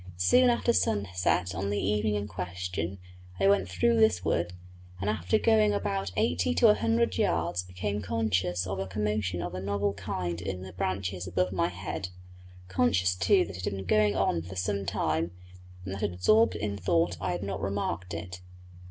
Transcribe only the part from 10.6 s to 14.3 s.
the branches above my head conscious too that it had been going